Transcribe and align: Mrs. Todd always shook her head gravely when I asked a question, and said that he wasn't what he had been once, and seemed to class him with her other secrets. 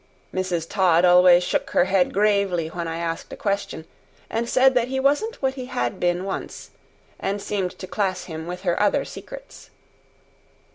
Mrs. 0.33 0.67
Todd 0.67 1.05
always 1.05 1.43
shook 1.43 1.69
her 1.69 1.85
head 1.85 2.11
gravely 2.11 2.69
when 2.69 2.87
I 2.87 2.97
asked 2.97 3.31
a 3.31 3.37
question, 3.37 3.85
and 4.31 4.49
said 4.49 4.73
that 4.73 4.87
he 4.87 4.99
wasn't 4.99 5.39
what 5.43 5.53
he 5.53 5.67
had 5.67 5.99
been 5.99 6.23
once, 6.23 6.71
and 7.19 7.39
seemed 7.39 7.77
to 7.77 7.85
class 7.85 8.23
him 8.23 8.47
with 8.47 8.63
her 8.63 8.81
other 8.81 9.05
secrets. 9.05 9.69